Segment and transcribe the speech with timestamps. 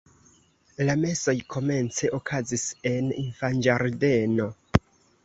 [0.85, 2.63] La mesoj komence okazis
[2.93, 4.49] en infanĝardeno.